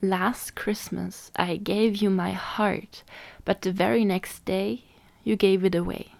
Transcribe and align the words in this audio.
Last 0.00 0.54
Christmas 0.54 1.32
I 1.34 1.56
gave 1.56 1.96
you 1.96 2.08
my 2.08 2.30
heart, 2.30 3.02
but 3.44 3.62
the 3.62 3.72
very 3.72 4.04
next 4.04 4.44
day 4.44 4.84
you 5.24 5.34
gave 5.34 5.64
it 5.64 5.74
away. 5.74 6.12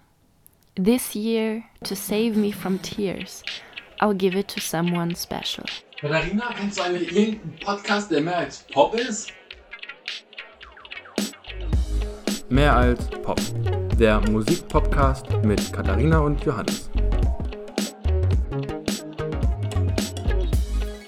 This 0.74 1.14
year, 1.14 1.64
to 1.84 1.94
save 1.94 2.36
me 2.36 2.50
from 2.50 2.80
tears, 2.80 3.44
I'll 4.00 4.14
give 4.14 4.34
it 4.34 4.48
to 4.48 4.60
someone 4.60 5.14
special. 5.14 5.64
Katharina, 6.00 6.52
kennst 6.56 6.78
du 6.78 6.82
eigentlich 6.82 7.12
irgendeinen 7.14 7.58
Podcast, 7.60 8.10
der 8.10 8.20
mehr 8.20 8.38
als 8.38 8.64
Pop 8.72 8.96
ist? 8.96 9.32
Mehr 12.48 12.74
als 12.74 13.08
Pop. 13.22 13.40
Der 13.96 14.20
Musikpodcast 14.28 15.26
mit 15.44 15.72
Katharina 15.72 16.18
und 16.18 16.44
Johannes. 16.44 16.90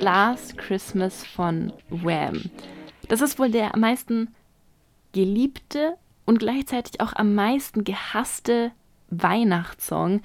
Last 0.00 0.56
Christmas 0.56 1.26
von 1.26 1.74
Wham. 1.90 2.50
Das 3.08 3.20
ist 3.20 3.38
wohl 3.38 3.50
der 3.50 3.74
am 3.74 3.80
meisten 3.80 4.34
geliebte 5.12 5.96
und 6.24 6.38
gleichzeitig 6.38 7.02
auch 7.02 7.12
am 7.12 7.34
meisten 7.34 7.84
gehasste 7.84 8.72
Weihnachtssong, 9.10 10.22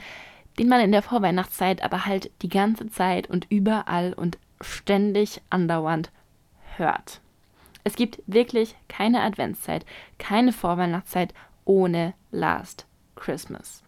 den 0.57 0.69
man 0.69 0.79
in 0.79 0.93
der 0.93 1.01
Vorweihnachtszeit 1.01 1.83
aber 1.83 2.05
halt 2.05 2.31
die 2.41 2.47
ganze 2.47 2.89
Zeit 2.89 3.29
und 3.29 3.47
überall 3.49 4.13
und 4.13 4.37
ständig 4.61 5.41
andauernd 5.49 6.09
hört. 6.77 7.19
Es 7.83 7.95
gibt 7.97 8.21
wirklich 8.27 8.75
keine 8.87 9.23
Adventszeit, 9.23 9.85
keine 10.17 10.53
Vorweihnachtszeit 10.53 11.33
ohne 11.65 12.13
Last 12.31 12.85
Christmas. 13.15 13.84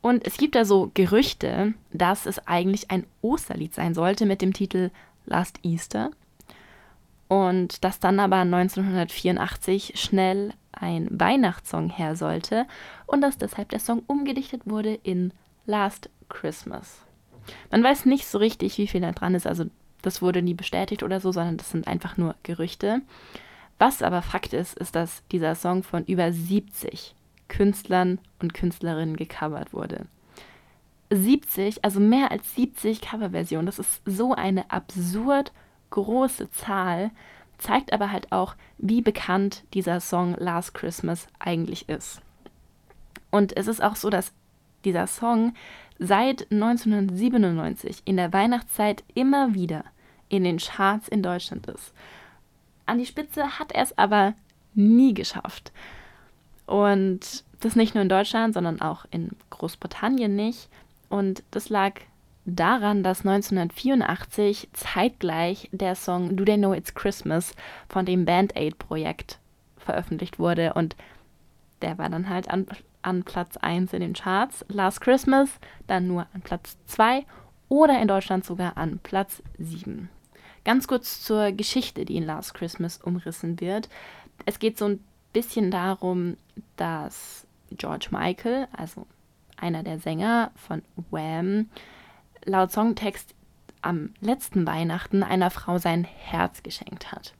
Und 0.00 0.26
es 0.26 0.36
gibt 0.36 0.54
da 0.54 0.64
so 0.64 0.90
Gerüchte, 0.94 1.74
dass 1.92 2.26
es 2.26 2.46
eigentlich 2.46 2.90
ein 2.90 3.06
Osterlied 3.22 3.74
sein 3.74 3.94
sollte 3.94 4.26
mit 4.26 4.40
dem 4.40 4.52
Titel 4.52 4.90
Last 5.24 5.58
Easter. 5.64 6.10
Und 7.28 7.82
dass 7.82 7.98
dann 7.98 8.20
aber 8.20 8.36
1984 8.36 9.94
schnell 9.96 10.52
ein 10.70 11.08
Weihnachtssong 11.10 11.88
her 11.90 12.14
sollte 12.14 12.66
und 13.06 13.20
dass 13.20 13.38
deshalb 13.38 13.70
der 13.70 13.80
Song 13.80 14.02
umgedichtet 14.06 14.62
wurde 14.64 14.94
in 15.02 15.32
Last 15.64 16.08
Christmas. 16.28 17.00
Man 17.72 17.82
weiß 17.82 18.06
nicht 18.06 18.26
so 18.26 18.38
richtig, 18.38 18.78
wie 18.78 18.86
viel 18.86 19.00
da 19.00 19.10
dran 19.10 19.34
ist, 19.34 19.46
also 19.46 19.64
das 20.02 20.22
wurde 20.22 20.42
nie 20.42 20.54
bestätigt 20.54 21.02
oder 21.02 21.18
so, 21.18 21.32
sondern 21.32 21.56
das 21.56 21.70
sind 21.72 21.88
einfach 21.88 22.16
nur 22.16 22.36
Gerüchte. 22.44 23.02
Was 23.78 24.02
aber 24.02 24.22
Fakt 24.22 24.52
ist, 24.52 24.78
ist, 24.78 24.94
dass 24.94 25.24
dieser 25.32 25.56
Song 25.56 25.82
von 25.82 26.04
über 26.04 26.32
70 26.32 27.15
Künstlern 27.48 28.18
und 28.40 28.54
Künstlerinnen 28.54 29.16
gecovert 29.16 29.72
wurde. 29.72 30.06
70, 31.10 31.84
also 31.84 32.00
mehr 32.00 32.30
als 32.30 32.54
70 32.54 33.00
Coverversionen, 33.00 33.66
das 33.66 33.78
ist 33.78 34.02
so 34.04 34.34
eine 34.34 34.70
absurd 34.70 35.52
große 35.90 36.50
Zahl, 36.50 37.10
zeigt 37.58 37.92
aber 37.92 38.10
halt 38.10 38.32
auch, 38.32 38.56
wie 38.78 39.00
bekannt 39.02 39.64
dieser 39.72 40.00
Song 40.00 40.34
Last 40.38 40.74
Christmas 40.74 41.28
eigentlich 41.38 41.88
ist. 41.88 42.20
Und 43.30 43.56
es 43.56 43.66
ist 43.66 43.82
auch 43.82 43.96
so, 43.96 44.10
dass 44.10 44.32
dieser 44.84 45.06
Song 45.06 45.54
seit 45.98 46.50
1997 46.50 48.02
in 48.04 48.16
der 48.16 48.32
Weihnachtszeit 48.32 49.04
immer 49.14 49.54
wieder 49.54 49.84
in 50.28 50.44
den 50.44 50.58
Charts 50.58 51.08
in 51.08 51.22
Deutschland 51.22 51.66
ist. 51.68 51.92
An 52.84 52.98
die 52.98 53.06
Spitze 53.06 53.58
hat 53.58 53.72
er 53.72 53.82
es 53.82 53.96
aber 53.96 54.34
nie 54.74 55.14
geschafft. 55.14 55.72
Und 56.66 57.44
das 57.60 57.76
nicht 57.76 57.94
nur 57.94 58.02
in 58.02 58.08
Deutschland, 58.08 58.54
sondern 58.54 58.80
auch 58.80 59.06
in 59.10 59.30
Großbritannien 59.50 60.34
nicht. 60.34 60.68
Und 61.08 61.42
das 61.50 61.68
lag 61.68 61.94
daran, 62.44 63.02
dass 63.02 63.20
1984 63.20 64.68
zeitgleich 64.72 65.68
der 65.72 65.94
Song 65.94 66.36
Do 66.36 66.44
They 66.44 66.56
Know 66.56 66.74
It's 66.74 66.94
Christmas 66.94 67.54
von 67.88 68.06
dem 68.06 68.24
Band 68.24 68.56
Aid 68.56 68.78
Projekt 68.78 69.38
veröffentlicht 69.78 70.38
wurde. 70.38 70.74
Und 70.74 70.96
der 71.82 71.98
war 71.98 72.08
dann 72.08 72.28
halt 72.28 72.50
an, 72.50 72.66
an 73.02 73.24
Platz 73.24 73.56
1 73.56 73.92
in 73.92 74.00
den 74.00 74.14
Charts. 74.14 74.64
Last 74.68 75.00
Christmas 75.00 75.50
dann 75.86 76.06
nur 76.06 76.26
an 76.34 76.40
Platz 76.42 76.76
2 76.86 77.24
oder 77.68 78.00
in 78.00 78.08
Deutschland 78.08 78.44
sogar 78.44 78.76
an 78.76 79.00
Platz 79.02 79.42
7. 79.58 80.08
Ganz 80.64 80.88
kurz 80.88 81.22
zur 81.22 81.52
Geschichte, 81.52 82.04
die 82.04 82.16
in 82.16 82.26
Last 82.26 82.54
Christmas 82.54 82.98
umrissen 82.98 83.60
wird. 83.60 83.88
Es 84.46 84.58
geht 84.58 84.78
so 84.78 84.86
ein 84.86 85.04
bisschen 85.36 85.70
darum, 85.70 86.38
dass 86.76 87.46
George 87.70 88.08
Michael, 88.10 88.68
also 88.74 89.06
einer 89.58 89.82
der 89.82 89.98
Sänger 89.98 90.50
von 90.54 90.80
Wham, 91.10 91.68
laut 92.46 92.72
Songtext 92.72 93.34
am 93.82 94.14
letzten 94.22 94.66
Weihnachten 94.66 95.22
einer 95.22 95.50
Frau 95.50 95.76
sein 95.76 96.04
Herz 96.04 96.62
geschenkt 96.62 97.12
hat. 97.12 97.34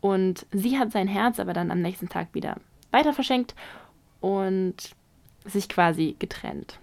Und 0.00 0.46
sie 0.50 0.80
hat 0.80 0.90
sein 0.90 1.06
Herz 1.06 1.38
aber 1.38 1.52
dann 1.52 1.70
am 1.70 1.80
nächsten 1.80 2.08
Tag 2.08 2.34
wieder 2.34 2.56
weiter 2.90 3.12
verschenkt 3.12 3.54
und 4.20 4.74
sich 5.44 5.68
quasi 5.68 6.16
getrennt. 6.18 6.80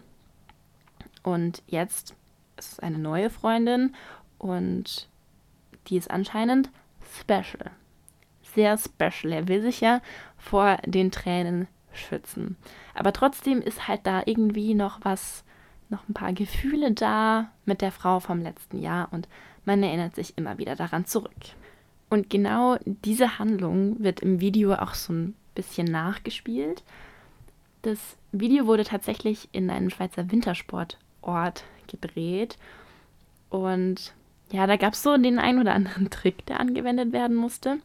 Und 1.22 1.64
jetzt 1.68 2.16
ist 2.56 2.72
es 2.72 2.80
eine 2.80 2.98
neue 2.98 3.30
Freundin 3.30 3.94
und 4.38 5.10
die 5.88 5.98
ist 5.98 6.10
anscheinend 6.10 6.70
special 7.20 7.72
sehr 8.54 8.78
special. 8.78 9.34
Er 9.34 9.48
will 9.48 9.62
sich 9.62 9.82
ja 9.82 10.02
vor 10.40 10.78
den 10.86 11.12
Tränen 11.12 11.68
schützen. 11.94 12.58
Aber 12.94 13.14
trotzdem 13.14 13.62
ist 13.62 13.88
halt 13.88 14.02
da 14.04 14.24
irgendwie 14.26 14.74
noch 14.74 15.00
was, 15.04 15.44
noch 15.90 16.08
ein 16.08 16.14
paar 16.14 16.34
Gefühle 16.34 16.92
da 16.92 17.52
mit 17.66 17.82
der 17.82 17.92
Frau 17.92 18.20
vom 18.20 18.42
letzten 18.42 18.80
Jahr 18.80 19.10
und 19.12 19.28
man 19.66 19.84
erinnert 19.84 20.16
sich 20.16 20.38
immer 20.38 20.58
wieder 20.58 20.76
daran 20.76 21.06
zurück. 21.06 21.34
Und 22.10 22.30
genau 22.30 22.78
diese 22.86 23.38
Handlung 23.38 24.02
wird 24.04 24.22
im 24.22 24.40
Video 24.40 24.74
auch 24.74 24.96
so 24.96 25.14
ein 25.14 25.36
bisschen 25.54 25.86
nachgespielt. 25.86 26.84
Das 27.84 28.18
Video 28.32 28.66
wurde 28.66 28.84
tatsächlich 28.84 29.50
in 29.52 29.70
einem 29.70 29.90
Schweizer 29.90 30.32
Wintersportort 30.32 31.64
gedreht 31.88 32.58
und 33.50 34.14
ja, 34.52 34.66
da 34.66 34.78
gab 34.78 34.94
es 34.94 35.04
so 35.04 35.16
den 35.18 35.40
einen 35.40 35.60
oder 35.60 35.74
anderen 35.74 36.10
Trick, 36.10 36.46
der 36.48 36.60
angewendet 36.60 37.12
werden 37.12 37.36
musste. 37.36 37.80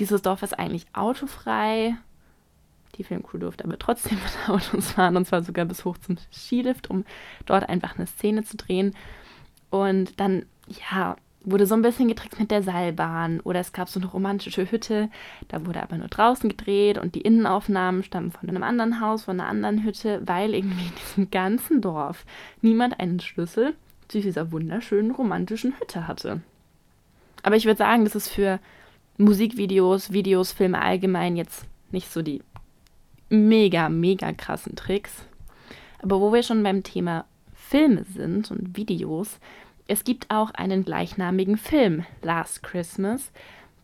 Dieses 0.00 0.22
Dorf 0.22 0.42
ist 0.42 0.58
eigentlich 0.58 0.86
autofrei. 0.94 1.94
Die 2.96 3.04
Filmcrew 3.04 3.38
durfte 3.38 3.64
aber 3.64 3.78
trotzdem 3.78 4.18
mit 4.18 4.48
Autos 4.48 4.92
fahren 4.92 5.16
und 5.16 5.26
zwar 5.26 5.42
sogar 5.42 5.66
bis 5.66 5.84
hoch 5.84 5.98
zum 5.98 6.16
Skilift, 6.32 6.90
um 6.90 7.04
dort 7.46 7.68
einfach 7.68 7.96
eine 7.96 8.06
Szene 8.06 8.42
zu 8.42 8.56
drehen. 8.56 8.96
Und 9.68 10.18
dann, 10.18 10.46
ja, 10.90 11.16
wurde 11.42 11.66
so 11.66 11.74
ein 11.74 11.82
bisschen 11.82 12.08
getrickst 12.08 12.40
mit 12.40 12.50
der 12.50 12.62
Seilbahn 12.62 13.40
oder 13.40 13.60
es 13.60 13.72
gab 13.72 13.88
so 13.88 14.00
eine 14.00 14.08
romantische 14.08 14.70
Hütte, 14.70 15.08
da 15.48 15.64
wurde 15.64 15.82
aber 15.82 15.96
nur 15.96 16.08
draußen 16.08 16.50
gedreht 16.50 16.98
und 16.98 17.14
die 17.14 17.22
Innenaufnahmen 17.22 18.02
stammen 18.02 18.30
von 18.30 18.48
einem 18.48 18.62
anderen 18.62 19.00
Haus, 19.00 19.24
von 19.24 19.40
einer 19.40 19.48
anderen 19.48 19.84
Hütte, 19.84 20.20
weil 20.26 20.54
irgendwie 20.54 20.86
in 20.86 20.94
diesem 20.96 21.30
ganzen 21.30 21.80
Dorf 21.80 22.26
niemand 22.60 23.00
einen 23.00 23.20
Schlüssel 23.20 23.74
zu 24.08 24.20
dieser 24.20 24.52
wunderschönen 24.52 25.12
romantischen 25.12 25.78
Hütte 25.78 26.06
hatte. 26.06 26.40
Aber 27.42 27.56
ich 27.56 27.64
würde 27.64 27.78
sagen, 27.78 28.04
das 28.04 28.14
ist 28.14 28.28
für 28.28 28.60
Musikvideos, 29.20 30.12
Videos, 30.12 30.52
Filme 30.52 30.80
allgemein 30.80 31.36
jetzt 31.36 31.66
nicht 31.90 32.10
so 32.10 32.22
die 32.22 32.42
mega, 33.28 33.90
mega 33.90 34.32
krassen 34.32 34.76
Tricks. 34.76 35.26
Aber 36.02 36.22
wo 36.22 36.32
wir 36.32 36.42
schon 36.42 36.62
beim 36.62 36.82
Thema 36.82 37.26
Filme 37.52 38.04
sind 38.04 38.50
und 38.50 38.78
Videos, 38.78 39.38
es 39.86 40.04
gibt 40.04 40.30
auch 40.30 40.52
einen 40.52 40.86
gleichnamigen 40.86 41.58
Film, 41.58 42.06
Last 42.22 42.62
Christmas. 42.62 43.30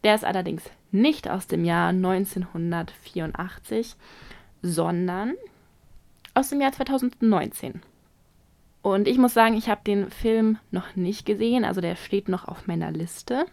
Der 0.04 0.14
ist 0.14 0.24
allerdings 0.24 0.62
nicht 0.90 1.28
aus 1.28 1.46
dem 1.46 1.66
Jahr 1.66 1.90
1984, 1.90 3.94
sondern 4.62 5.34
aus 6.32 6.48
dem 6.48 6.62
Jahr 6.62 6.72
2019. 6.72 7.82
Und 8.80 9.06
ich 9.06 9.18
muss 9.18 9.34
sagen, 9.34 9.56
ich 9.56 9.68
habe 9.68 9.82
den 9.84 10.10
Film 10.10 10.56
noch 10.70 10.96
nicht 10.96 11.26
gesehen, 11.26 11.66
also 11.66 11.82
der 11.82 11.96
steht 11.96 12.30
noch 12.30 12.48
auf 12.48 12.66
meiner 12.66 12.90
Liste. 12.90 13.44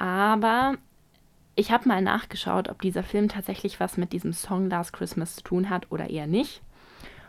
Aber 0.00 0.76
ich 1.56 1.70
habe 1.70 1.86
mal 1.86 2.00
nachgeschaut, 2.00 2.70
ob 2.70 2.80
dieser 2.80 3.02
Film 3.02 3.28
tatsächlich 3.28 3.80
was 3.80 3.98
mit 3.98 4.14
diesem 4.14 4.32
Song 4.32 4.70
Last 4.70 4.94
Christmas 4.94 5.36
zu 5.36 5.42
tun 5.42 5.68
hat 5.68 5.92
oder 5.92 6.08
eher 6.08 6.26
nicht. 6.26 6.62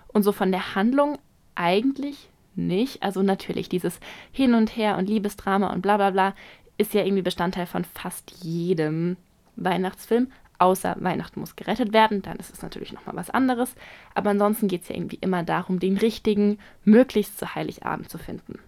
Und 0.08 0.24
so 0.24 0.32
von 0.32 0.54
der 0.54 0.74
Handlung 0.74 1.18
eigentlich 1.54 2.30
nicht. 2.56 3.04
Also 3.04 3.24
natürlich 3.24 3.68
dieses 3.68 4.00
Hin 4.32 4.54
und 4.54 4.78
Her 4.78 4.98
und 4.98 5.10
Liebesdrama 5.10 5.74
und 5.74 5.82
bla 5.82 5.98
bla 5.98 6.12
bla 6.12 6.34
ist 6.78 6.94
ja 6.94 7.04
irgendwie 7.04 7.22
Bestandteil 7.22 7.66
von 7.66 7.84
fast 7.84 8.32
jedem 8.42 9.18
Weihnachtsfilm, 9.58 10.32
außer 10.58 10.96
Weihnachten 11.02 11.42
muss 11.42 11.58
gerettet 11.58 11.92
werden, 11.92 12.22
dann 12.22 12.38
ist 12.38 12.54
es 12.54 12.62
natürlich 12.62 12.94
nochmal 12.94 13.18
was 13.18 13.30
anderes. 13.30 13.76
Aber 14.16 14.30
ansonsten 14.30 14.70
geht 14.70 14.84
es 14.84 14.88
ja 14.88 14.96
irgendwie 14.96 15.20
immer 15.20 15.44
darum, 15.44 15.82
den 15.82 15.98
richtigen, 15.98 16.58
möglichst 16.86 17.38
zu 17.38 17.54
Heiligabend 17.54 18.10
zu 18.10 18.18
finden. 18.18 18.60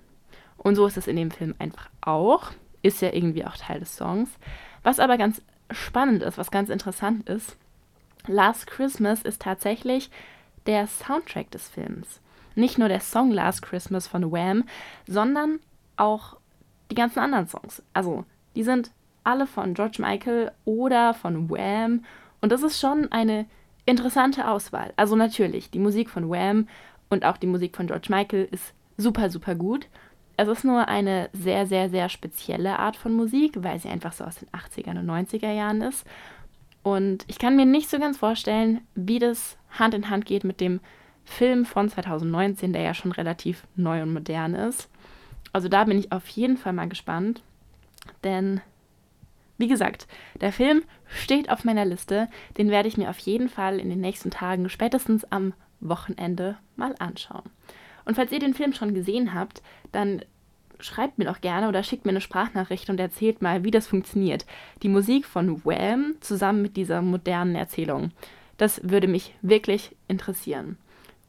Und 0.57 0.75
so 0.75 0.85
ist 0.85 0.97
es 0.97 1.07
in 1.07 1.15
dem 1.15 1.31
Film 1.31 1.55
einfach 1.57 1.89
auch. 2.01 2.51
Ist 2.83 3.01
ja 3.01 3.11
irgendwie 3.11 3.45
auch 3.45 3.57
Teil 3.57 3.79
des 3.79 3.95
Songs. 3.95 4.29
Was 4.83 4.99
aber 4.99 5.17
ganz 5.17 5.41
spannend 5.71 6.21
ist, 6.21 6.37
was 6.37 6.51
ganz 6.51 6.69
interessant 6.69 7.27
ist, 7.27 7.57
Last 8.27 8.67
Christmas 8.67 9.23
ist 9.23 9.41
tatsächlich 9.41 10.11
der 10.67 10.87
Soundtrack 10.87 11.49
des 11.51 11.67
Films. 11.67 12.21
Nicht 12.55 12.77
nur 12.77 12.87
der 12.87 12.99
Song 12.99 13.31
Last 13.31 13.63
Christmas 13.63 14.07
von 14.07 14.31
Wham, 14.31 14.65
sondern 15.07 15.59
auch 15.97 16.37
die 16.91 16.95
ganzen 16.95 17.19
anderen 17.19 17.47
Songs. 17.47 17.81
Also, 17.93 18.25
die 18.55 18.63
sind 18.63 18.91
alle 19.23 19.47
von 19.47 19.73
George 19.73 19.97
Michael 19.99 20.51
oder 20.65 21.13
von 21.13 21.49
Wham. 21.49 22.05
Und 22.41 22.51
das 22.51 22.61
ist 22.61 22.79
schon 22.79 23.11
eine 23.11 23.45
interessante 23.85 24.47
Auswahl. 24.47 24.93
Also 24.95 25.15
natürlich, 25.15 25.69
die 25.71 25.79
Musik 25.79 26.09
von 26.09 26.29
Wham 26.29 26.67
und 27.09 27.25
auch 27.25 27.37
die 27.37 27.47
Musik 27.47 27.75
von 27.75 27.87
George 27.87 28.07
Michael 28.09 28.47
ist 28.51 28.73
super, 28.97 29.29
super 29.29 29.55
gut. 29.55 29.87
Es 30.35 30.47
ist 30.47 30.63
nur 30.63 30.87
eine 30.87 31.29
sehr, 31.33 31.67
sehr, 31.67 31.89
sehr 31.89 32.09
spezielle 32.09 32.79
Art 32.79 32.95
von 32.95 33.13
Musik, 33.13 33.63
weil 33.63 33.79
sie 33.79 33.89
einfach 33.89 34.13
so 34.13 34.23
aus 34.23 34.37
den 34.37 34.49
80er 34.49 34.97
und 34.99 35.09
90er 35.09 35.51
Jahren 35.51 35.81
ist. 35.81 36.05
Und 36.81 37.23
ich 37.27 37.39
kann 37.39 37.55
mir 37.55 37.65
nicht 37.65 37.89
so 37.89 37.99
ganz 37.99 38.17
vorstellen, 38.17 38.81
wie 38.95 39.19
das 39.19 39.57
Hand 39.71 39.93
in 39.93 40.09
Hand 40.09 40.25
geht 40.25 40.43
mit 40.43 40.59
dem 40.59 40.79
Film 41.23 41.65
von 41.65 41.87
2019, 41.87 42.73
der 42.73 42.81
ja 42.81 42.93
schon 42.93 43.11
relativ 43.11 43.65
neu 43.75 44.01
und 44.01 44.13
modern 44.13 44.55
ist. 44.55 44.89
Also 45.53 45.69
da 45.69 45.83
bin 45.85 45.99
ich 45.99 46.11
auf 46.11 46.27
jeden 46.29 46.57
Fall 46.57 46.73
mal 46.73 46.89
gespannt. 46.89 47.41
Denn, 48.23 48.59
wie 49.57 49.67
gesagt, 49.67 50.07
der 50.41 50.51
Film 50.51 50.83
steht 51.07 51.49
auf 51.49 51.63
meiner 51.63 51.85
Liste. 51.85 52.27
Den 52.57 52.69
werde 52.69 52.89
ich 52.89 52.97
mir 52.97 53.09
auf 53.09 53.19
jeden 53.19 53.49
Fall 53.49 53.79
in 53.79 53.89
den 53.89 54.01
nächsten 54.01 54.31
Tagen, 54.31 54.67
spätestens 54.67 55.23
am 55.25 55.53
Wochenende, 55.79 56.57
mal 56.75 56.95
anschauen. 56.99 57.49
Und 58.05 58.15
falls 58.15 58.31
ihr 58.31 58.39
den 58.39 58.53
Film 58.53 58.73
schon 58.73 58.93
gesehen 58.93 59.33
habt, 59.33 59.61
dann 59.91 60.21
schreibt 60.79 61.17
mir 61.17 61.25
doch 61.25 61.41
gerne 61.41 61.69
oder 61.69 61.83
schickt 61.83 62.05
mir 62.05 62.11
eine 62.11 62.21
Sprachnachricht 62.21 62.89
und 62.89 62.99
erzählt 62.99 63.41
mal, 63.41 63.63
wie 63.63 63.71
das 63.71 63.87
funktioniert. 63.87 64.45
Die 64.81 64.89
Musik 64.89 65.25
von 65.25 65.63
Wham 65.63 66.15
zusammen 66.19 66.61
mit 66.61 66.75
dieser 66.77 67.01
modernen 67.01 67.55
Erzählung. 67.55 68.11
Das 68.57 68.81
würde 68.83 69.07
mich 69.07 69.33
wirklich 69.41 69.95
interessieren. 70.07 70.77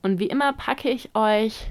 Und 0.03 0.19
wie 0.19 0.27
immer 0.27 0.53
packe 0.53 0.91
ich 0.91 1.15
euch 1.15 1.71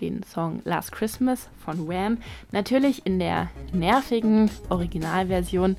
den 0.00 0.22
Song 0.22 0.62
Last 0.64 0.92
Christmas 0.92 1.50
von 1.58 1.88
Wham 1.88 2.18
natürlich 2.52 3.04
in 3.04 3.18
der 3.18 3.50
nervigen 3.72 4.50
Originalversion 4.70 5.76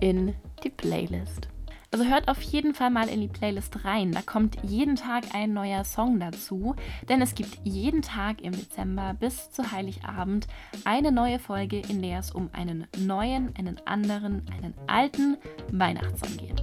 in 0.00 0.34
die 0.62 0.70
Playlist. 0.70 1.48
Also 1.90 2.04
hört 2.04 2.28
auf 2.28 2.40
jeden 2.42 2.74
Fall 2.74 2.90
mal 2.90 3.08
in 3.08 3.22
die 3.22 3.28
Playlist 3.28 3.84
rein. 3.84 4.12
Da 4.12 4.20
kommt 4.20 4.58
jeden 4.62 4.96
Tag 4.96 5.24
ein 5.32 5.54
neuer 5.54 5.84
Song 5.84 6.20
dazu, 6.20 6.76
denn 7.08 7.22
es 7.22 7.34
gibt 7.34 7.58
jeden 7.64 8.02
Tag 8.02 8.42
im 8.42 8.52
Dezember 8.52 9.14
bis 9.18 9.50
zu 9.50 9.72
Heiligabend 9.72 10.46
eine 10.84 11.12
neue 11.12 11.38
Folge, 11.38 11.80
in 11.88 12.02
der 12.02 12.18
es 12.18 12.30
um 12.30 12.50
einen 12.52 12.86
neuen, 12.98 13.54
einen 13.56 13.80
anderen, 13.86 14.44
einen 14.52 14.74
alten 14.86 15.38
Weihnachtssong 15.72 16.36
geht. 16.36 16.62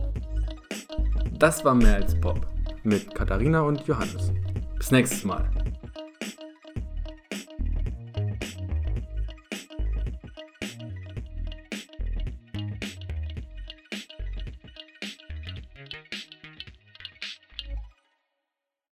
Das 1.40 1.66
war 1.66 1.74
mehr 1.74 1.96
als 1.96 2.20
Pop 2.22 2.48
mit 2.84 3.14
Katharina 3.16 3.62
und 3.62 3.86
Johannes. 3.88 4.32
Bis 4.78 4.92
nächstes 4.92 5.24
Mal. 5.24 5.50